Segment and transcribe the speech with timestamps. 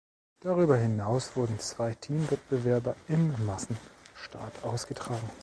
[0.39, 5.29] Darüber hinaus wurden zwei Teamwettbewerbe im Massenstart ausgetragen.